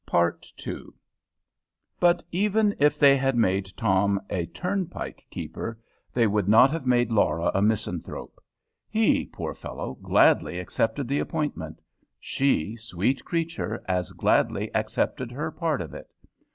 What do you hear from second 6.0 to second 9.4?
they would not have made Laura a misanthrope. He,